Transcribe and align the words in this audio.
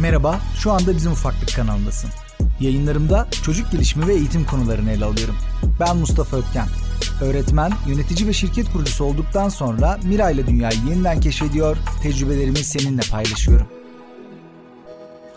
Merhaba, 0.00 0.40
şu 0.58 0.72
anda 0.72 0.96
Bizim 0.96 1.12
Ufaklık 1.12 1.56
kanalındasın. 1.56 2.10
Yayınlarımda 2.60 3.28
çocuk 3.42 3.72
gelişimi 3.72 4.06
ve 4.06 4.14
eğitim 4.14 4.46
konularını 4.46 4.90
ele 4.90 5.04
alıyorum. 5.04 5.36
Ben 5.80 5.96
Mustafa 5.96 6.36
Ötken. 6.36 6.68
Öğretmen, 7.20 7.72
yönetici 7.86 8.28
ve 8.28 8.32
şirket 8.32 8.72
kurucusu 8.72 9.04
olduktan 9.04 9.48
sonra 9.48 9.98
Mira 10.04 10.30
ile 10.30 10.46
dünyayı 10.46 10.78
yeniden 10.88 11.20
keşfediyor, 11.20 11.76
tecrübelerimi 12.02 12.58
seninle 12.58 13.02
paylaşıyorum. 13.10 13.66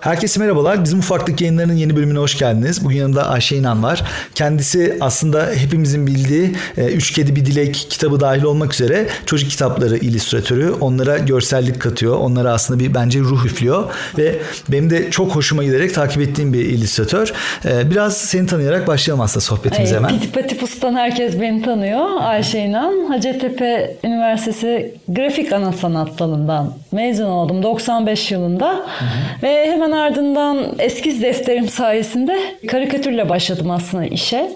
Herkese 0.03 0.39
merhabalar. 0.39 0.83
Bizim 0.83 0.99
Ufaklık 0.99 1.41
yayınlarının 1.41 1.73
yeni 1.73 1.95
bölümüne 1.95 2.19
hoş 2.19 2.37
geldiniz. 2.37 2.85
Bugün 2.85 2.97
yanımda 2.97 3.29
Ayşe 3.29 3.55
İnan 3.55 3.83
var. 3.83 4.03
Kendisi 4.35 4.97
aslında 5.01 5.49
hepimizin 5.55 6.07
bildiği 6.07 6.55
e, 6.77 6.85
Üç 6.85 7.11
Kedi 7.11 7.35
Bir 7.35 7.45
Dilek 7.45 7.87
kitabı 7.89 8.19
dahil 8.19 8.43
olmak 8.43 8.73
üzere 8.73 9.07
çocuk 9.25 9.49
kitapları 9.49 9.97
illüstratörü. 9.97 10.71
Onlara 10.71 11.17
görsellik 11.17 11.81
katıyor. 11.81 12.17
Onlara 12.17 12.53
aslında 12.53 12.79
bir 12.79 12.93
bence 12.93 13.19
ruh 13.19 13.45
üflüyor. 13.45 13.83
Ve 14.17 14.39
benim 14.69 14.89
de 14.89 15.11
çok 15.11 15.35
hoşuma 15.35 15.63
giderek 15.63 15.93
takip 15.93 16.21
ettiğim 16.21 16.53
bir 16.53 16.65
illüstratör. 16.65 17.33
E, 17.65 17.91
biraz 17.91 18.17
seni 18.17 18.47
tanıyarak 18.47 18.87
başlayalım 18.87 19.21
aslında 19.21 19.41
sohbetimize 19.41 19.95
hemen. 19.95 20.09
Piti 20.09 20.31
Patipus'tan 20.31 20.95
herkes 20.95 21.41
beni 21.41 21.61
tanıyor. 21.61 22.07
Ayşe 22.19 22.59
İnan. 22.59 23.05
Hacettepe 23.05 23.97
Üniversitesi 24.03 24.93
Grafik 25.07 25.53
Ana 25.53 25.73
Sanat 25.73 26.19
Dalı'ndan 26.19 26.73
mezun 26.93 27.29
oldum 27.29 27.63
95 27.63 28.31
yılında. 28.31 28.69
Hı 28.69 28.75
hı. 28.75 29.43
Ve 29.43 29.71
hemen 29.71 29.91
ardından 29.91 30.65
eskiz 30.79 31.21
defterim 31.21 31.67
sayesinde 31.67 32.39
karikatürle 32.67 33.29
başladım 33.29 33.71
aslında 33.71 34.05
işe. 34.05 34.49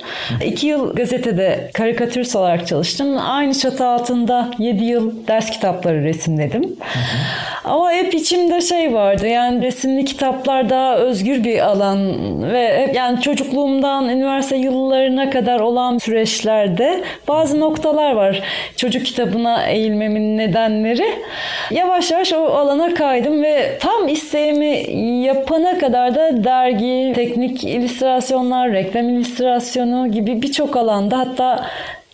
İki 0.45 0.67
yıl 0.67 0.95
gazetede 0.95 1.69
karikatürist 1.73 2.35
olarak 2.35 2.67
çalıştım. 2.67 3.17
Aynı 3.21 3.53
çatı 3.53 3.85
altında 3.85 4.51
7 4.59 4.83
yıl 4.83 5.27
ders 5.27 5.49
kitapları 5.49 6.03
resimledim. 6.03 6.63
Hı 6.63 6.99
hı. 6.99 7.67
Ama 7.67 7.91
hep 7.91 8.13
içimde 8.13 8.61
şey 8.61 8.93
vardı 8.93 9.27
yani 9.27 9.65
resimli 9.65 10.05
kitaplar 10.05 10.69
daha 10.69 10.95
özgür 10.95 11.43
bir 11.43 11.59
alan 11.59 12.13
ve 12.53 12.81
hep 12.81 12.95
yani 12.95 13.21
çocukluğumdan 13.21 14.09
üniversite 14.09 14.57
yıllarına 14.57 15.29
kadar 15.29 15.59
olan 15.59 15.97
süreçlerde 15.97 17.03
bazı 17.27 17.59
noktalar 17.59 18.11
var. 18.11 18.41
Çocuk 18.75 19.05
kitabına 19.05 19.67
eğilmemin 19.67 20.37
nedenleri. 20.37 21.07
Yavaş 21.71 22.11
yavaş 22.11 22.26
o 22.33 22.45
alana 22.45 22.93
kaydım 22.93 23.43
ve 23.43 23.77
tam 23.79 24.07
isteğimi 24.07 24.91
yapana 25.25 25.77
kadar 25.77 26.15
da 26.15 26.43
dergi, 26.43 27.13
teknik 27.15 27.63
illüstrasyonlar, 27.63 28.71
reklam 28.71 29.09
illüstrasyonu 29.09 30.11
gibi 30.11 30.41
birçok 30.41 30.77
alanda 30.77 31.17
hatta 31.17 31.65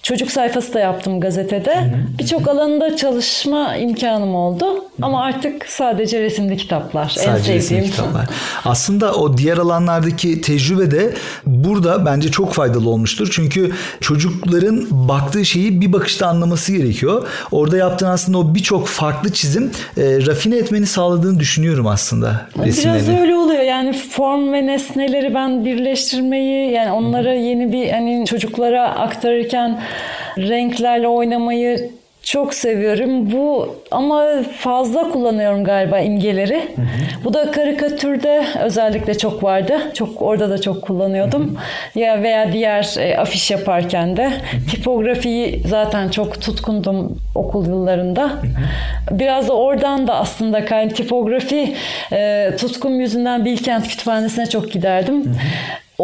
Çocuk 0.04 0.32
sayfası 0.32 0.74
da 0.74 0.80
yaptım 0.80 1.20
gazetede. 1.20 1.94
Birçok 2.20 2.48
alanında 2.48 2.96
çalışma 2.96 3.76
imkanım 3.76 4.36
oldu. 4.36 4.66
Ama 5.02 5.24
artık 5.24 5.66
sadece 5.68 6.22
resimli 6.22 6.58
kitaplar. 6.58 7.10
Sadece 7.10 7.54
en 7.54 7.60
sevdiğim. 7.60 7.92
kitaplar. 7.92 8.26
Aslında 8.66 9.14
o 9.14 9.38
diğer 9.38 9.58
alanlardaki 9.58 10.42
tecrübe 10.42 10.92
de 10.92 11.14
burada 11.46 12.06
bence 12.06 12.32
çok 12.32 12.54
faydalı 12.54 12.90
olmuştur. 12.90 13.30
Çünkü 13.32 13.72
çocukların 14.02 14.88
baktığı 14.92 15.46
şeyi 15.46 15.82
bir 15.82 15.94
bakışta 15.94 16.28
anlaması 16.28 16.72
gerekiyor. 16.74 17.28
Orada 17.52 17.78
yaptığın 17.78 18.08
aslında 18.08 18.38
o 18.38 18.56
birçok 18.56 18.88
farklı 18.88 19.32
çizim 19.32 19.72
e, 19.98 20.02
rafine 20.02 20.58
etmeni 20.58 20.86
sağladığını 20.86 21.40
düşünüyorum 21.40 21.88
aslında 21.88 22.48
resimlerini. 22.66 23.08
Biraz 23.08 23.22
öyle 23.22 23.36
oluyor. 23.36 23.62
Yani 23.64 23.94
form 23.94 24.54
ve 24.54 24.66
nesneleri 24.68 25.34
ben 25.36 25.66
birleştirmeyi 25.66 26.72
yani 26.72 26.92
onlara 26.92 27.34
yeni 27.34 27.72
bir 27.72 27.90
hani 27.90 28.26
çocuklara 28.26 28.84
aktarırken 28.90 29.82
renklerle 30.38 31.08
oynamayı 31.08 31.90
çok 32.24 32.54
seviyorum. 32.54 33.32
Bu 33.32 33.76
ama 33.92 34.26
fazla 34.58 35.10
kullanıyorum 35.10 35.64
galiba 35.64 36.00
imgeleri. 36.00 36.56
Hı 36.56 36.82
hı. 36.82 36.86
Bu 37.24 37.34
da 37.34 37.52
karikatürde 37.52 38.46
özellikle 38.64 39.18
çok 39.18 39.44
vardı. 39.44 39.74
Çok 39.94 40.22
orada 40.22 40.50
da 40.50 40.62
çok 40.62 40.82
kullanıyordum. 40.82 41.42
Hı 41.42 42.00
hı. 42.00 42.00
Ya 42.00 42.24
veya 42.24 42.54
diğer 42.54 42.96
e, 43.00 43.18
afiş 43.18 43.52
yaparken 43.52 44.18
de 44.18 44.26
hı 44.26 44.30
hı. 44.30 44.66
tipografiyi 44.72 45.64
zaten 45.68 46.10
çok 46.10 46.42
tutkundum 46.42 47.20
okul 47.36 47.68
yıllarında. 47.68 48.24
Hı 48.24 48.28
hı. 48.28 49.20
Biraz 49.20 49.48
da 49.48 49.54
oradan 49.54 50.08
da 50.08 50.16
aslında 50.16 50.66
kayın 50.66 50.90
tipografi 50.90 51.76
e, 52.12 52.52
tutkum 52.60 53.00
yüzünden 53.00 53.46
Bilkent 53.46 53.88
Kütüphanesi'ne 53.88 54.46
çok 54.50 54.72
giderdim. 54.72 55.26
Hı 55.26 55.30
hı. 55.30 55.34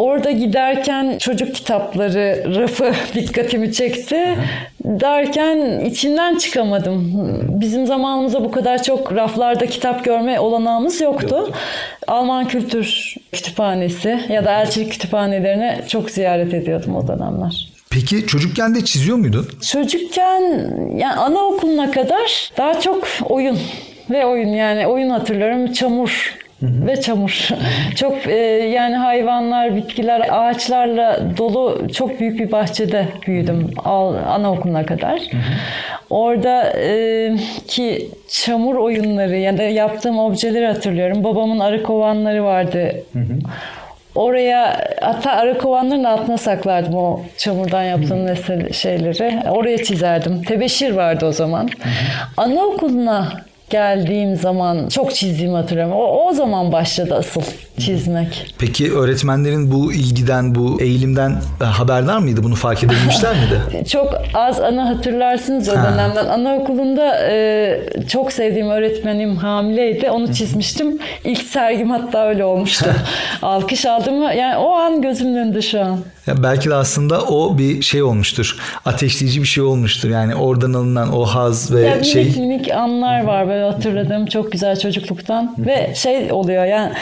Orada 0.00 0.30
giderken 0.30 1.18
çocuk 1.18 1.54
kitapları 1.54 2.54
rafı 2.56 2.92
dikkatimi 3.14 3.72
çekti. 3.72 4.36
Derken 4.84 5.80
içinden 5.80 6.38
çıkamadım. 6.38 7.12
Bizim 7.60 7.86
zamanımızda 7.86 8.44
bu 8.44 8.50
kadar 8.50 8.82
çok 8.82 9.14
raflarda 9.14 9.66
kitap 9.66 10.04
görme 10.04 10.40
olanağımız 10.40 11.00
yoktu. 11.00 11.36
Yok. 11.36 11.50
Alman 12.06 12.48
Kültür 12.48 13.14
Kütüphanesi 13.32 14.20
ya 14.28 14.44
da 14.44 14.60
elçilik 14.60 14.92
kütüphanelerini 14.92 15.78
çok 15.88 16.10
ziyaret 16.10 16.54
ediyordum 16.54 16.96
o 16.96 17.08
dönemler. 17.08 17.68
Peki 17.90 18.26
çocukken 18.26 18.74
de 18.74 18.84
çiziyor 18.84 19.16
muydun? 19.16 19.48
Çocukken 19.72 20.40
yani 20.96 21.14
anaokuluna 21.16 21.90
kadar 21.90 22.50
daha 22.56 22.80
çok 22.80 23.08
oyun 23.28 23.58
ve 24.10 24.26
oyun 24.26 24.48
yani 24.48 24.86
oyun 24.86 25.10
hatırlıyorum. 25.10 25.72
Çamur 25.72 26.39
ve 26.62 27.00
çamur. 27.00 27.48
çok 27.96 28.26
e, 28.26 28.34
yani 28.74 28.96
hayvanlar, 28.96 29.76
bitkiler, 29.76 30.28
ağaçlarla 30.30 31.20
dolu 31.36 31.88
çok 31.94 32.20
büyük 32.20 32.40
bir 32.40 32.52
bahçede 32.52 33.08
büyüdüm 33.26 33.70
al, 33.84 34.14
anaokuluna 34.14 34.86
kadar. 34.86 35.22
Orada 36.10 36.72
e, 36.78 37.36
ki 37.68 38.08
çamur 38.28 38.74
oyunları 38.74 39.36
ya 39.36 39.58
da 39.58 39.62
yaptığım 39.62 40.18
objeleri 40.18 40.66
hatırlıyorum. 40.66 41.24
Babamın 41.24 41.58
arı 41.58 41.82
kovanları 41.82 42.44
vardı. 42.44 42.94
Oraya 44.14 44.88
hatta 45.00 45.30
arı 45.30 45.58
kovanların 45.58 46.04
altına 46.04 46.38
saklardım 46.38 46.94
o 46.94 47.20
çamurdan 47.36 47.82
yaptığım 47.82 48.26
nesne 48.26 48.72
şeyleri. 48.72 49.50
Oraya 49.50 49.84
çizerdim. 49.84 50.42
Tebeşir 50.42 50.90
vardı 50.90 51.26
o 51.26 51.32
zaman. 51.32 51.68
Anaokuluna 52.36 53.32
geldiğim 53.70 54.36
zaman 54.36 54.88
çok 54.88 55.14
çizdiğimi 55.14 55.56
hatırlıyorum. 55.56 55.92
O, 55.96 56.26
o 56.28 56.32
zaman 56.32 56.72
başladı 56.72 57.14
asıl 57.14 57.42
çizmek. 57.80 58.54
Peki 58.58 58.92
öğretmenlerin 58.92 59.72
bu 59.72 59.92
ilgiden, 59.92 60.54
bu 60.54 60.80
eğilimden 60.80 61.42
e, 61.60 61.64
haberdar 61.64 62.18
mıydı? 62.18 62.42
Bunu 62.42 62.54
fark 62.54 62.84
edebilmişler 62.84 63.34
miydi? 63.36 63.88
çok 63.88 64.14
az 64.34 64.60
ana 64.60 64.88
hatırlarsınız 64.88 65.68
o 65.68 65.76
ha. 65.76 65.92
dönemden. 65.92 66.26
Anaokulunda 66.26 67.28
e, 67.30 67.80
çok 68.08 68.32
sevdiğim 68.32 68.70
öğretmenim 68.70 69.36
hamileydi. 69.36 70.10
Onu 70.10 70.34
çizmiştim. 70.34 70.98
İlk 71.24 71.42
sergim 71.42 71.90
hatta 71.90 72.28
öyle 72.28 72.44
olmuştu. 72.44 72.90
Alkış 73.42 73.86
aldım. 73.86 74.22
Yani 74.22 74.56
o 74.56 74.70
an 74.72 75.02
gözümün 75.02 75.36
önünde 75.36 75.62
şu 75.62 75.80
an. 75.80 75.98
Ya 76.26 76.42
belki 76.42 76.70
de 76.70 76.74
aslında 76.74 77.22
o 77.22 77.58
bir 77.58 77.82
şey 77.82 78.02
olmuştur. 78.02 78.56
Ateşleyici 78.84 79.42
bir 79.42 79.46
şey 79.46 79.64
olmuştur. 79.64 80.10
Yani 80.10 80.34
oradan 80.34 80.72
alınan 80.72 81.12
o 81.16 81.24
haz 81.24 81.74
ve 81.74 81.80
ya 81.80 82.04
şey. 82.04 82.24
Minik 82.24 82.36
minik 82.36 82.72
anlar 82.72 83.24
var 83.24 83.48
böyle 83.48 83.64
hatırladığım 83.64 84.26
çok 84.26 84.52
güzel 84.52 84.78
çocukluktan. 84.78 85.54
ve 85.58 85.92
şey 85.94 86.32
oluyor 86.32 86.64
yani 86.64 86.92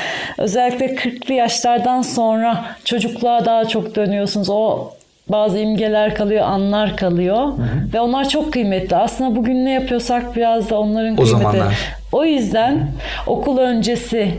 özellikle 0.75 1.11
40'lı 1.11 1.35
yaşlardan 1.35 2.03
sonra 2.03 2.65
çocukluğa 2.85 3.45
daha 3.45 3.69
çok 3.69 3.97
dönüyorsunuz. 3.97 4.51
O 4.51 4.91
bazı 5.29 5.59
imgeler 5.59 6.15
kalıyor, 6.15 6.45
anlar 6.45 6.97
kalıyor 6.97 7.37
hı 7.37 7.63
hı. 7.63 7.93
ve 7.95 8.01
onlar 8.01 8.29
çok 8.29 8.53
kıymetli. 8.53 8.97
Aslında 8.97 9.37
bugün 9.37 9.65
ne 9.65 9.71
yapıyorsak 9.73 10.37
biraz 10.37 10.71
da 10.71 10.81
onların 10.81 11.17
kıymeti. 11.17 11.37
O 11.37 11.39
zamanlar. 11.39 11.98
O 12.13 12.25
yüzden 12.25 12.89
okul 13.27 13.59
öncesi 13.59 14.35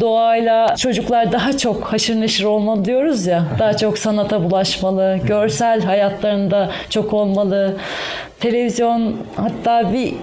doğayla 0.00 0.76
çocuklar 0.76 1.32
daha 1.32 1.56
çok 1.58 1.84
haşır 1.84 2.20
neşir 2.20 2.44
olmalı 2.44 2.84
diyoruz 2.84 3.26
ya. 3.26 3.44
Daha 3.58 3.76
çok 3.76 3.98
sanata 3.98 4.42
bulaşmalı, 4.50 5.18
görsel 5.26 5.82
hayatlarında 5.82 6.70
çok 6.90 7.12
olmalı. 7.12 7.76
Televizyon 8.40 9.16
hatta 9.36 9.92
bir 9.92 10.14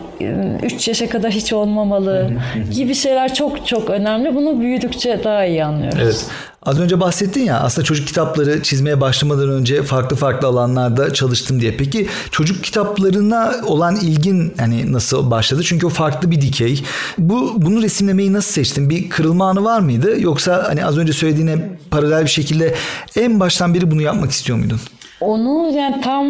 3 0.63 0.87
yaşa 0.87 1.09
kadar 1.09 1.31
hiç 1.31 1.53
olmamalı 1.53 2.29
gibi 2.73 2.95
şeyler 2.95 3.33
çok 3.33 3.67
çok 3.67 3.89
önemli. 3.89 4.35
Bunu 4.35 4.59
büyüdükçe 4.59 5.23
daha 5.23 5.45
iyi 5.45 5.65
anlıyoruz. 5.65 5.99
Evet. 6.03 6.25
Az 6.63 6.79
önce 6.79 6.99
bahsettin 6.99 7.43
ya 7.43 7.59
aslında 7.59 7.85
çocuk 7.85 8.07
kitapları 8.07 8.63
çizmeye 8.63 9.01
başlamadan 9.01 9.49
önce 9.49 9.83
farklı 9.83 10.15
farklı 10.15 10.47
alanlarda 10.47 11.13
çalıştım 11.13 11.61
diye. 11.61 11.77
Peki 11.77 12.07
çocuk 12.31 12.63
kitaplarına 12.63 13.53
olan 13.65 13.95
ilgin 13.95 14.53
hani 14.57 14.93
nasıl 14.93 15.31
başladı? 15.31 15.61
Çünkü 15.63 15.85
o 15.85 15.89
farklı 15.89 16.31
bir 16.31 16.41
dikey. 16.41 16.83
Bu 17.17 17.53
bunu 17.57 17.81
resimlemeyi 17.81 18.33
nasıl 18.33 18.51
seçtin? 18.51 18.89
Bir 18.89 19.09
kırılma 19.09 19.49
anı 19.49 19.63
var 19.63 19.79
mıydı? 19.79 20.21
Yoksa 20.21 20.63
hani 20.67 20.85
az 20.85 20.97
önce 20.97 21.13
söylediğine 21.13 21.55
paralel 21.91 22.23
bir 22.23 22.29
şekilde 22.29 22.75
en 23.15 23.39
baştan 23.39 23.73
beri 23.73 23.91
bunu 23.91 24.01
yapmak 24.01 24.31
istiyor 24.31 24.57
muydun? 24.57 24.79
Onu 25.21 25.71
yani 25.77 26.01
tam 26.01 26.25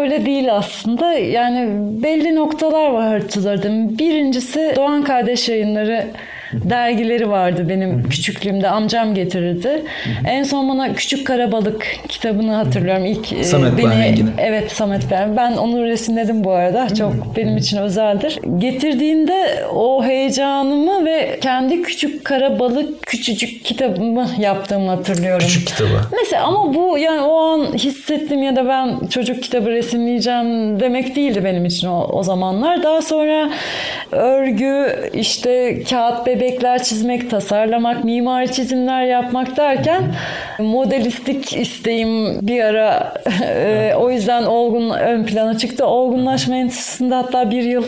öyle 0.00 0.26
değil 0.26 0.56
aslında. 0.56 1.12
Yani 1.12 1.68
belli 2.02 2.34
noktalar 2.34 2.90
var 2.90 3.20
hatırladım. 3.22 3.98
Birincisi 3.98 4.72
Doğan 4.76 5.04
Kardeş 5.04 5.48
Yayınları 5.48 6.06
dergileri 6.52 7.30
vardı 7.30 7.68
benim 7.68 8.08
küçüklüğümde. 8.08 8.68
Amcam 8.68 9.14
getirirdi. 9.14 9.82
En 10.26 10.42
son 10.42 10.68
bana 10.68 10.94
Küçük 10.94 11.26
Karabalık 11.26 11.86
kitabını 12.08 12.54
hatırlıyorum. 12.54 13.04
İlk 13.04 13.32
e, 13.32 13.44
Samet 13.44 13.78
beni. 13.78 14.24
Evet 14.38 14.72
Samet 14.72 15.10
Ben. 15.10 15.36
Ben 15.36 15.52
onu 15.52 15.84
resimledim 15.84 16.44
bu 16.44 16.50
arada. 16.50 16.94
Çok 16.94 17.36
benim 17.36 17.56
için 17.56 17.76
özeldir. 17.76 18.38
Getirdiğinde 18.58 19.64
o 19.74 20.04
heyecanımı 20.04 21.04
ve 21.04 21.38
kendi 21.42 21.82
Küçük 21.82 22.24
Karabalık 22.24 23.02
küçücük 23.06 23.64
kitabımı 23.64 24.28
yaptığımı 24.38 24.90
hatırlıyorum. 24.90 25.46
Küçük 25.46 25.66
kitabı. 25.66 26.00
Mesela 26.12 26.44
ama 26.44 26.74
bu 26.74 26.98
yani 26.98 27.20
o 27.20 27.37
an 27.48 27.72
hissettim 27.72 28.42
ya 28.42 28.56
da 28.56 28.68
ben 28.68 29.06
çocuk 29.06 29.42
kitabı 29.42 29.70
resimleyeceğim 29.70 30.80
demek 30.80 31.16
değildi 31.16 31.44
benim 31.44 31.64
için 31.64 31.88
o, 31.88 32.08
o 32.12 32.22
zamanlar. 32.22 32.82
Daha 32.82 33.02
sonra 33.02 33.50
örgü, 34.12 34.96
işte 35.14 35.82
kağıt 35.90 36.26
bebekler 36.26 36.82
çizmek, 36.82 37.30
tasarlamak, 37.30 38.04
mimari 38.04 38.52
çizimler 38.52 39.06
yapmak 39.06 39.56
derken 39.56 40.14
modelistlik 40.58 41.56
isteğim 41.56 42.46
bir 42.46 42.64
ara 42.64 43.14
e, 43.42 43.94
o 43.96 44.10
yüzden 44.10 44.42
olgun 44.42 44.90
ön 44.90 45.24
plana 45.24 45.58
çıktı. 45.58 45.86
Olgunlaşma 45.86 46.56
enstitüsünde 46.56 47.14
hatta 47.14 47.50
bir 47.50 47.62
yıl 47.62 47.84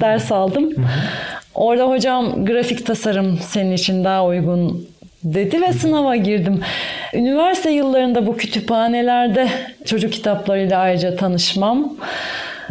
ders 0.00 0.32
aldım. 0.32 0.70
Orada 1.54 1.88
hocam 1.88 2.44
grafik 2.44 2.86
tasarım 2.86 3.38
senin 3.38 3.72
için 3.72 4.04
daha 4.04 4.26
uygun 4.26 4.86
dedi 5.24 5.62
ve 5.62 5.72
sınava 5.72 6.16
girdim. 6.16 6.60
Üniversite 7.14 7.70
yıllarında 7.70 8.26
bu 8.26 8.36
kütüphanelerde 8.36 9.48
çocuk 9.84 10.12
kitaplarıyla 10.12 10.78
ayrıca 10.78 11.16
tanışmam. 11.16 11.96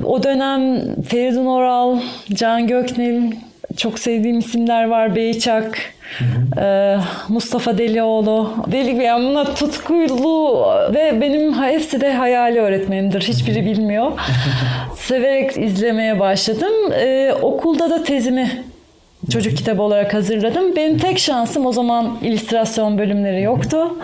O 0.04 0.24
dönem 0.24 0.81
Feridun 1.04 1.46
Oral, 1.46 2.00
Can 2.34 2.68
Göknel, 2.68 3.31
çok 3.78 4.00
sevdiğim 4.00 4.40
isimler 4.40 4.84
var. 4.84 5.16
Beyçak, 5.16 5.80
ee, 6.57 6.98
Mustafa 7.30 7.78
Delioğlu. 7.78 8.54
Deli 8.72 9.04
yani 9.04 9.30
bunlar 9.30 9.56
tutkulu 9.56 10.66
ve 10.94 11.22
benim 11.22 11.63
hepsi 11.63 12.02
de 12.02 12.13
hayali 12.13 12.60
öğretmenimdir. 12.60 13.22
Hiçbiri 13.22 13.66
bilmiyor. 13.66 14.12
Severek 14.95 15.57
izlemeye 15.57 16.19
başladım. 16.19 16.94
Ee, 16.94 17.34
okulda 17.42 17.90
da 17.90 18.04
tezimi 18.04 18.63
çocuk 19.30 19.58
kitabı 19.58 19.81
olarak 19.81 20.14
hazırladım. 20.14 20.76
Benim 20.76 20.98
tek 20.98 21.20
şansım 21.20 21.66
o 21.66 21.72
zaman 21.72 22.18
illüstrasyon 22.22 22.98
bölümleri 22.98 23.42
yoktu. 23.42 23.96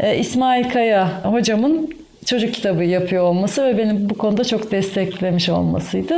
Ee, 0.00 0.18
İsmail 0.18 0.70
Kaya 0.70 1.24
hocamın 1.24 1.90
çocuk 2.26 2.54
kitabı 2.54 2.84
yapıyor 2.84 3.22
olması 3.24 3.64
ve 3.64 3.78
beni 3.78 4.10
bu 4.10 4.18
konuda 4.18 4.44
çok 4.44 4.70
desteklemiş 4.70 5.48
olmasıydı. 5.48 6.14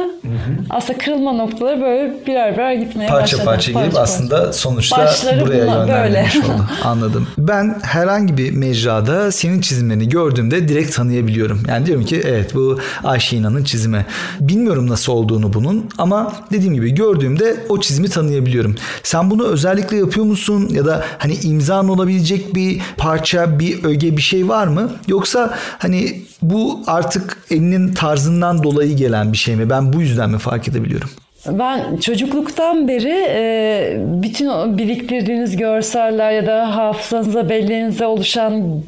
Aslında 0.71 0.99
kırılma 0.99 1.33
noktaları 1.33 1.81
böyle 1.81 2.27
birer 2.27 2.55
birer 2.55 2.73
gitmeye 2.75 3.09
parça 3.09 3.37
başladı. 3.37 3.45
parça 3.45 3.73
gelip 3.73 3.97
aslında 3.97 4.53
sonuçta 4.53 4.99
Başları 4.99 5.41
buraya 5.41 5.89
böyle. 5.89 6.27
oldu. 6.45 6.65
Anladım. 6.85 7.29
Ben 7.39 7.79
herhangi 7.83 8.37
bir 8.37 8.53
mecrada 8.53 9.33
senin 9.33 9.61
çizimlerini 9.61 10.09
gördüğümde 10.09 10.69
direkt 10.69 10.97
tanıyabiliyorum. 10.97 11.63
Yani 11.69 11.87
diyorum 11.87 12.05
ki 12.05 12.23
evet 12.25 12.55
bu 12.55 12.79
Ayşe 13.05 13.37
İnan'ın 13.37 13.65
çizimi. 13.65 14.07
Bilmiyorum 14.41 14.89
nasıl 14.89 15.13
olduğunu 15.13 15.53
bunun 15.53 15.89
ama 15.99 16.33
dediğim 16.53 16.75
gibi 16.75 16.95
gördüğümde 16.95 17.57
o 17.69 17.81
çizimi 17.81 18.09
tanıyabiliyorum. 18.09 18.77
Sen 19.03 19.31
bunu 19.31 19.45
özellikle 19.47 19.97
yapıyor 19.97 20.27
musun 20.27 20.69
ya 20.73 20.87
da 20.87 21.05
hani 21.19 21.35
imzan 21.35 21.89
olabilecek 21.89 22.55
bir 22.55 22.81
parça, 22.97 23.59
bir 23.59 23.85
öge 23.85 24.17
bir 24.17 24.23
şey 24.23 24.49
var 24.49 24.67
mı? 24.67 24.91
Yoksa 25.09 25.55
hani 25.79 25.98
bu 26.43 26.81
artık 26.87 27.39
elinin 27.51 27.95
tarzından 27.95 28.63
dolayı 28.63 28.97
gelen 28.97 29.33
bir 29.33 29.39
şey 29.39 29.57
mi? 29.57 29.71
Ben 29.71 29.93
bu 29.93 30.01
yüzden 30.01 30.31
mi 30.31 30.39
fark 30.39 30.69
edebiliyorum? 30.69 31.11
Ben 31.47 31.97
çocukluktan 31.97 32.89
beri 32.89 33.27
e, 33.29 33.97
bütün 33.99 34.47
o 34.47 34.79
biriktirdiğiniz 34.79 35.57
görseller 35.57 36.33
ya 36.33 36.47
da 36.47 36.77
hafızanıza, 36.77 37.49
belleğinize 37.49 38.07
oluşan 38.07 38.83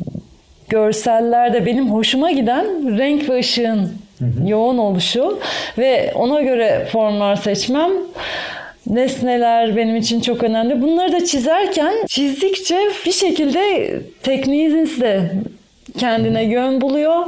görsellerde 0.69 1.67
benim 1.67 1.91
hoşuma 1.91 2.31
giden 2.31 2.99
renk 2.99 3.29
ve 3.29 3.39
ışığın 3.39 3.93
yoğun 4.47 4.79
oluşu 4.79 5.39
ve 5.79 6.13
ona 6.15 6.41
göre 6.41 6.89
formlar 6.93 7.37
seçmem. 7.37 7.91
Nesneler 8.87 9.77
benim 9.77 9.97
için 9.97 10.21
çok 10.21 10.43
önemli. 10.43 10.83
Bunları 10.83 11.13
da 11.13 11.25
çizerken 11.25 11.95
çizdikçe 12.07 12.79
bir 13.07 13.13
şekilde 13.13 13.93
tekniğiniz 14.23 15.01
de 15.01 15.31
kendine 15.99 16.45
yön 16.45 16.81
buluyor 16.81 17.27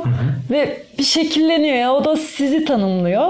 ve 0.50 0.82
bir 0.98 1.04
şekilleniyor. 1.04 1.76
ya 1.76 1.92
o 1.92 2.04
da 2.04 2.16
sizi 2.16 2.64
tanımlıyor. 2.64 3.26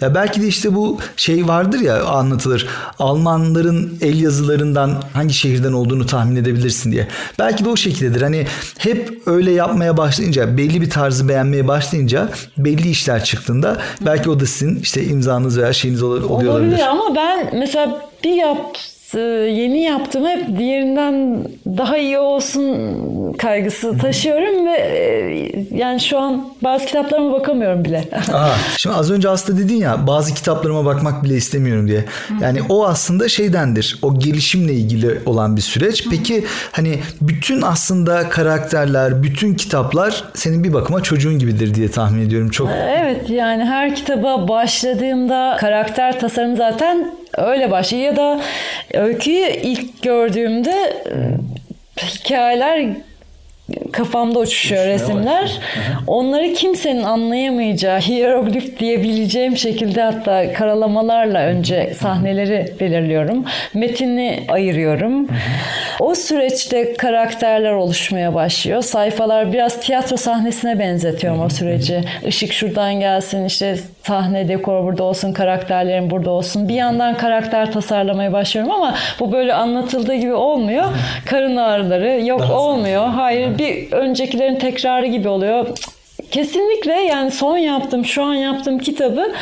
Ya 0.00 0.14
belki 0.14 0.42
de 0.42 0.46
işte 0.46 0.74
bu 0.74 0.98
şey 1.16 1.48
vardır 1.48 1.80
ya 1.80 2.04
anlatılır. 2.04 2.66
Almanların 2.98 3.98
el 4.00 4.20
yazılarından 4.22 5.02
hangi 5.12 5.34
şehirden 5.34 5.72
olduğunu 5.72 6.06
tahmin 6.06 6.36
edebilirsin 6.36 6.92
diye. 6.92 7.08
Belki 7.38 7.64
de 7.64 7.68
o 7.68 7.76
şekildedir. 7.76 8.22
Hani 8.22 8.46
hep 8.78 9.18
öyle 9.26 9.50
yapmaya 9.52 9.96
başlayınca, 9.96 10.56
belli 10.56 10.80
bir 10.80 10.90
tarzı 10.90 11.28
beğenmeye 11.28 11.68
başlayınca 11.68 12.28
belli 12.58 12.90
işler 12.90 13.24
çıktığında 13.24 13.76
belki 14.00 14.30
o 14.30 14.40
da 14.40 14.46
sizin 14.46 14.76
işte 14.80 15.04
imzanız 15.04 15.58
veya 15.58 15.72
şeyiniz 15.72 16.02
ol- 16.02 16.10
oluyor 16.10 16.30
olabilir. 16.30 16.48
Olabilir 16.50 16.86
ama 16.86 17.16
ben 17.16 17.50
mesela 17.58 18.00
bir 18.24 18.32
yap 18.34 18.76
yeni 19.20 19.82
yaptım 19.82 20.26
hep 20.26 20.58
diğerinden 20.58 21.44
daha 21.66 21.98
iyi 21.98 22.18
olsun 22.18 22.72
kaygısı 23.32 23.98
taşıyorum 23.98 24.66
ve 24.66 24.76
e, 24.76 25.66
yani 25.76 26.00
şu 26.00 26.18
an 26.18 26.48
bazı 26.62 26.86
kitaplarıma 26.86 27.32
bakamıyorum 27.32 27.84
bile. 27.84 28.04
Aa, 28.32 28.48
şimdi 28.76 28.96
az 28.96 29.10
önce 29.10 29.28
aslında 29.28 29.58
dedin 29.58 29.76
ya 29.76 30.06
bazı 30.06 30.34
kitaplarıma 30.34 30.84
bakmak 30.84 31.24
bile 31.24 31.36
istemiyorum 31.36 31.88
diye. 31.88 32.04
Yani 32.40 32.60
o 32.68 32.86
aslında 32.86 33.28
şeydendir. 33.28 33.98
O 34.02 34.18
gelişimle 34.18 34.72
ilgili 34.72 35.18
olan 35.26 35.56
bir 35.56 35.60
süreç. 35.60 36.08
Peki 36.10 36.44
hani 36.72 36.98
bütün 37.20 37.62
aslında 37.62 38.28
karakterler, 38.28 39.22
bütün 39.22 39.54
kitaplar 39.54 40.24
senin 40.34 40.64
bir 40.64 40.72
bakıma 40.72 41.02
çocuğun 41.02 41.38
gibidir 41.38 41.74
diye 41.74 41.90
tahmin 41.90 42.26
ediyorum. 42.26 42.50
Çok 42.50 42.68
Evet 42.98 43.30
yani 43.30 43.64
her 43.64 43.94
kitaba 43.94 44.48
başladığımda 44.48 45.56
karakter 45.60 46.20
tasarım 46.20 46.56
zaten 46.56 47.21
öyle 47.36 47.70
başlıyor. 47.70 48.04
Ya 48.04 48.16
da 48.16 48.40
öyküyü 48.94 49.46
ilk 49.46 50.02
gördüğümde 50.02 50.96
hikayeler 51.98 52.88
kafamda 53.92 54.38
uçuşuyor 54.38 54.86
resimler. 54.86 55.60
Onları 56.06 56.52
kimsenin 56.52 57.02
anlayamayacağı 57.02 57.98
hieroglif 58.00 58.78
diyebileceğim 58.78 59.56
şekilde 59.56 60.02
hatta 60.02 60.52
karalamalarla 60.52 61.40
önce 61.40 61.94
sahneleri 61.94 62.74
belirliyorum. 62.80 63.44
Metini 63.74 64.44
ayırıyorum. 64.48 65.28
O 66.00 66.14
süreçte 66.14 66.92
karakterler 66.92 67.72
oluşmaya 67.72 68.34
başlıyor. 68.34 68.82
Sayfalar 68.82 69.52
biraz 69.52 69.80
tiyatro 69.80 70.16
sahnesine 70.16 70.78
benzetiyorum 70.78 71.40
o 71.40 71.48
süreci. 71.48 72.00
Işık 72.26 72.52
şuradan 72.52 72.94
gelsin, 73.00 73.44
işte 73.44 73.76
sahne 74.02 74.48
dekor 74.48 74.84
burada 74.84 75.04
olsun, 75.04 75.32
karakterlerin 75.32 76.10
burada 76.10 76.30
olsun. 76.30 76.68
Bir 76.68 76.74
yandan 76.74 77.16
karakter 77.16 77.72
tasarlamaya 77.72 78.32
başlıyorum 78.32 78.72
ama 78.72 78.94
bu 79.20 79.32
böyle 79.32 79.54
anlatıldığı 79.54 80.14
gibi 80.14 80.32
olmuyor. 80.32 80.84
Karın 81.26 81.56
ağrıları 81.56 82.26
yok 82.26 82.50
olmuyor. 82.50 83.06
Hayır 83.08 83.58
bir 83.62 83.92
öncekilerin 83.92 84.58
tekrarı 84.58 85.06
gibi 85.06 85.28
oluyor. 85.28 85.66
Kesinlikle 86.32 86.92
yani 86.92 87.30
son 87.30 87.56
yaptığım, 87.56 88.04
şu 88.04 88.22
an 88.22 88.34
yaptığım 88.34 88.78
kitabı 88.78 89.32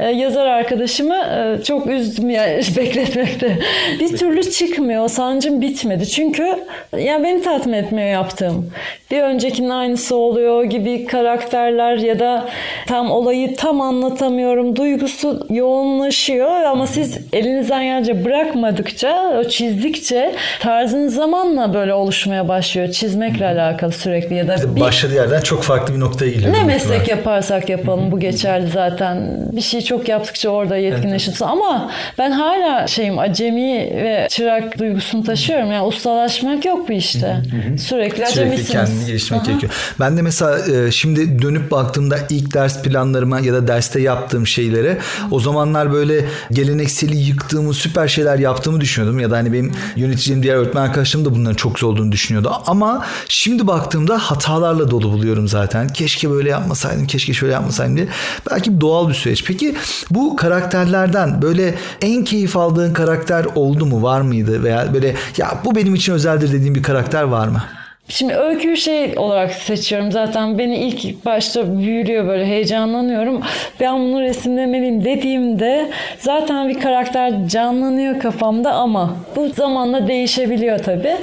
e, 0.00 0.06
yazar 0.06 0.46
arkadaşımı 0.46 1.14
e, 1.14 1.64
çok 1.64 1.86
üzdüm 1.86 2.30
yani 2.30 2.62
bekletmekte. 2.76 3.58
Bir 4.00 4.16
türlü 4.16 4.50
çıkmıyor, 4.50 5.08
sancım 5.08 5.60
bitmedi. 5.60 6.08
Çünkü 6.08 6.58
yani 6.98 7.24
beni 7.24 7.42
tatmin 7.42 7.72
etmiyor 7.72 8.08
yaptığım. 8.08 8.70
Bir 9.10 9.22
öncekinin 9.22 9.70
aynısı 9.70 10.16
oluyor 10.16 10.64
gibi 10.64 11.06
karakterler 11.06 11.96
ya 11.96 12.18
da 12.18 12.48
tam 12.86 13.10
olayı 13.10 13.56
tam 13.56 13.80
anlatamıyorum. 13.80 14.76
Duygusu 14.76 15.46
yoğunlaşıyor 15.50 16.50
ama 16.50 16.86
siz 16.86 17.18
elinizden 17.32 17.84
gelince 17.84 18.24
bırakmadıkça, 18.24 19.40
o 19.40 19.44
çizdikçe 19.44 20.34
tarzınız 20.60 21.14
zamanla 21.14 21.74
böyle 21.74 21.94
oluşmaya 21.94 22.48
başlıyor. 22.48 22.88
Çizmekle 22.88 23.46
alakalı 23.46 23.92
sürekli 23.92 24.34
ya 24.34 24.48
da 24.48 24.76
bir 24.76 24.80
başladığı 24.80 25.14
yerden 25.14 25.40
çok 25.40 25.62
farklı 25.62 25.94
bir 25.94 26.00
noktaya 26.00 26.39
geliyor. 26.40 26.54
ne 26.54 26.64
meslek 26.64 27.08
yaparsak 27.08 27.68
yapalım 27.68 28.12
bu 28.12 28.20
geçerli 28.20 28.70
zaten. 28.70 29.46
Bir 29.52 29.60
şey 29.60 29.80
çok 29.80 30.08
yaptıkça 30.08 30.48
orada 30.48 30.76
yetkinleşiyorsun. 30.76 31.46
Ama 31.46 31.90
ben 32.18 32.30
hala 32.30 32.86
şeyim 32.86 33.18
acemi 33.18 33.74
ve 33.96 34.26
çırak 34.30 34.78
duygusunu 34.78 35.24
taşıyorum. 35.24 35.72
Yani 35.72 35.86
ustalaşmak 35.86 36.64
yok 36.64 36.88
bu 36.88 36.92
işte. 36.92 37.36
Sürekli 37.78 37.78
Sürekli 37.78 38.26
acemisiniz. 38.26 38.70
kendini 38.70 39.06
geliştirmek 39.06 39.44
gerekiyor. 39.44 39.72
Ben 40.00 40.16
de 40.16 40.22
mesela 40.22 40.58
e, 40.58 40.90
şimdi 40.90 41.42
dönüp 41.42 41.70
baktığımda 41.70 42.16
ilk 42.30 42.54
ders 42.54 42.82
planlarıma 42.82 43.40
ya 43.40 43.52
da 43.52 43.68
derste 43.68 44.00
yaptığım 44.00 44.46
şeylere 44.46 44.98
o 45.30 45.40
zamanlar 45.40 45.92
böyle 45.92 46.24
gelenekseli 46.52 47.16
yıktığımı, 47.16 47.74
süper 47.74 48.08
şeyler 48.08 48.38
yaptığımı 48.38 48.80
düşünüyordum. 48.80 49.20
Ya 49.20 49.30
da 49.30 49.36
hani 49.36 49.52
benim 49.52 49.72
yöneticim, 49.96 50.42
diğer 50.42 50.54
öğretmen 50.54 50.82
arkadaşlarım 50.82 51.26
da 51.26 51.34
bunların 51.34 51.54
çok 51.54 51.78
zor 51.78 51.92
olduğunu 51.92 52.12
düşünüyordu. 52.12 52.52
Ama 52.66 53.06
şimdi 53.28 53.66
baktığımda 53.66 54.18
hatalarla 54.18 54.90
dolu 54.90 55.12
buluyorum 55.12 55.48
zaten. 55.48 55.88
Keşke 55.88 56.29
böyle 56.30 56.48
yapmasaydım, 56.48 57.06
keşke 57.06 57.32
şöyle 57.32 57.52
yapmasaydım 57.52 57.96
diye. 57.96 58.06
Belki 58.50 58.80
doğal 58.80 59.08
bir 59.08 59.14
süreç. 59.14 59.44
Peki 59.44 59.74
bu 60.10 60.36
karakterlerden 60.36 61.42
böyle 61.42 61.74
en 62.02 62.24
keyif 62.24 62.56
aldığın 62.56 62.92
karakter 62.92 63.46
oldu 63.54 63.86
mu? 63.86 64.02
Var 64.02 64.20
mıydı? 64.20 64.64
Veya 64.64 64.94
böyle 64.94 65.14
ya 65.36 65.48
bu 65.64 65.74
benim 65.74 65.94
için 65.94 66.12
özeldir 66.12 66.52
dediğin 66.52 66.74
bir 66.74 66.82
karakter 66.82 67.22
var 67.22 67.48
mı? 67.48 67.62
Şimdi 68.10 68.34
öyküyü 68.34 68.76
şey 68.76 69.12
olarak 69.16 69.52
seçiyorum. 69.52 70.12
Zaten 70.12 70.58
beni 70.58 70.76
ilk 70.76 71.24
başta 71.24 71.78
büyülüyor 71.78 72.28
böyle 72.28 72.46
heyecanlanıyorum. 72.46 73.40
Ben 73.80 73.98
bunu 73.98 74.20
resimlemeliyim 74.20 75.04
dediğimde 75.04 75.90
zaten 76.18 76.68
bir 76.68 76.80
karakter 76.80 77.48
canlanıyor 77.48 78.20
kafamda 78.20 78.72
ama 78.72 79.16
bu 79.36 79.48
zamanla 79.48 80.08
değişebiliyor 80.08 80.78
tabii. 80.78 81.16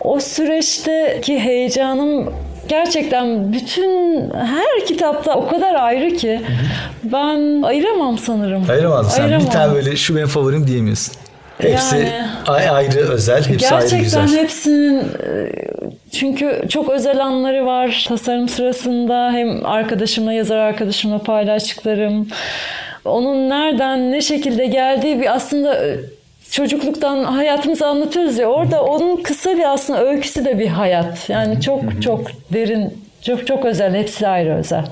O 0.00 0.20
süreçteki 0.20 1.40
heyecanım 1.40 2.32
gerçekten 2.68 3.52
bütün 3.52 4.30
her 4.30 4.86
kitapta 4.86 5.34
o 5.34 5.48
kadar 5.48 5.74
ayrı 5.74 6.16
ki 6.16 6.40
ben 7.04 7.62
ayıramam 7.62 8.18
sanırım. 8.18 8.64
Ayıramazsın 8.70 9.10
sen. 9.10 9.26
Bir 9.26 9.32
Ayıramam. 9.32 9.52
tane 9.52 9.74
böyle 9.74 9.96
şu 9.96 10.16
benim 10.16 10.26
favorim 10.28 10.66
diyemiyorsun. 10.66 11.14
Hepsi 11.58 11.96
Yani- 11.96 12.12
ay- 12.46 12.68
ayrı 12.68 12.98
özel, 13.08 13.44
hepsi 13.48 13.68
ayrı 13.74 13.88
Gerçekten 13.88 14.26
güzel. 14.26 14.42
hepsinin 14.42 14.98
e, 15.00 15.04
çünkü 16.12 16.60
çok 16.68 16.88
özel 16.90 17.24
anları 17.24 17.66
var 17.66 18.04
tasarım 18.08 18.48
sırasında 18.48 19.30
hem 19.32 19.66
arkadaşımla 19.66 20.32
yazar 20.32 20.56
arkadaşımla 20.56 21.18
paylaştıklarım 21.18 22.28
onun 23.04 23.48
nereden 23.50 24.12
ne 24.12 24.20
şekilde 24.20 24.66
geldiği 24.66 25.20
bir 25.20 25.34
aslında 25.34 25.86
e, 25.86 25.96
çocukluktan 26.50 27.24
hayatımızı 27.24 27.86
anlatıyoruz 27.86 28.38
ya 28.38 28.46
orada 28.46 28.84
onun 28.84 29.16
kısa 29.16 29.56
bir 29.56 29.72
aslında 29.72 30.04
öyküsü 30.04 30.44
de 30.44 30.58
bir 30.58 30.68
hayat 30.68 31.30
yani 31.30 31.60
çok 31.60 32.02
çok 32.02 32.30
derin 32.52 33.08
çok 33.22 33.46
çok 33.46 33.64
özel 33.64 33.94
hepsi 33.94 34.28
ayrı 34.28 34.54
özel. 34.54 34.84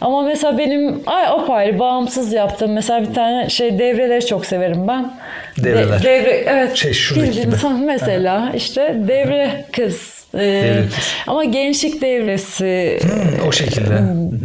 Ama 0.00 0.22
mesela 0.22 0.58
benim 0.58 1.02
ay 1.06 1.26
apayrı 1.26 1.78
bağımsız 1.78 2.32
yaptığım 2.32 2.72
mesela 2.72 3.02
bir 3.08 3.14
tane 3.14 3.48
şey 3.48 3.78
devreleri 3.78 4.26
çok 4.26 4.46
severim 4.46 4.88
ben. 4.88 5.12
Devreler. 5.58 6.02
devre 6.02 6.30
evet. 6.30 6.76
Şey, 6.76 6.92
şuradaki 6.92 7.40
gibi. 7.40 7.56
mesela 7.84 8.52
işte 8.54 8.96
devre 9.08 9.64
kız. 9.72 10.17
Ee. 10.34 10.82
Ama 11.26 11.44
gençlik 11.44 12.02
devresi 12.02 12.98
Hmm, 13.02 13.48
o 13.48 13.52
şekilde. 13.52 13.98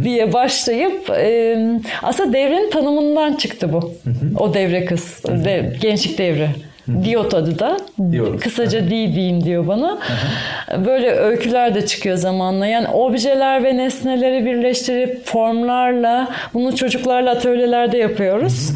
diye 0.04 0.32
başlayıp 0.32 1.10
e, 1.10 1.56
aslında 2.02 2.32
devrenin 2.32 2.70
tanımından 2.70 3.34
çıktı 3.34 3.72
bu. 3.72 3.94
O 4.38 4.54
devre 4.54 4.84
kız. 4.84 5.22
De, 5.44 5.76
gençlik 5.80 6.18
devri. 6.18 6.48
Diyot 7.04 7.34
adı 7.34 7.58
da. 7.58 7.76
Diyot. 8.10 8.40
Kısaca 8.40 8.84
D 8.84 8.90
diyeyim 8.90 9.44
diyor 9.44 9.66
bana. 9.66 9.98
Böyle 10.86 11.10
öyküler 11.10 11.74
de 11.74 11.86
çıkıyor 11.86 12.16
zamanla. 12.16 12.66
Yani 12.66 12.88
objeler 12.88 13.64
ve 13.64 13.76
nesneleri 13.76 14.46
birleştirip 14.46 15.26
formlarla 15.26 16.28
bunu 16.54 16.76
çocuklarla 16.76 17.30
atölyelerde 17.30 17.98
yapıyoruz. 17.98 18.72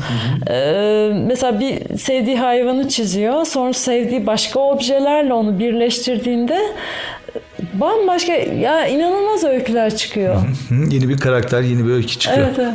Ee, 0.51 1.11
mesela 1.27 1.61
bir 1.61 1.99
sevdiği 1.99 2.37
hayvanı 2.37 2.89
çiziyor. 2.89 3.45
Sonra 3.45 3.73
sevdiği 3.73 4.27
başka 4.27 4.61
objelerle 4.61 5.33
onu 5.33 5.59
birleştirdiğinde 5.59 6.59
bambaşka 7.75 8.33
ya 8.33 8.87
inanılmaz 8.87 9.45
öyküler 9.45 9.97
çıkıyor. 9.97 10.37
Yeni 10.91 11.09
bir 11.09 11.19
karakter, 11.19 11.61
yeni 11.63 11.87
bir 11.87 11.91
öykü 11.93 12.09
çıkıyor. 12.19 12.47
Evet, 12.47 12.59
evet. 12.59 12.75